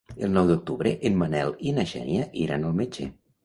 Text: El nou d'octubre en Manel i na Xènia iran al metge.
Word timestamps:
El 0.27 0.31
nou 0.37 0.47
d'octubre 0.51 0.93
en 1.11 1.21
Manel 1.21 1.55
i 1.73 1.77
na 1.77 1.87
Xènia 1.95 2.27
iran 2.49 2.69
al 2.71 2.79
metge. 2.85 3.11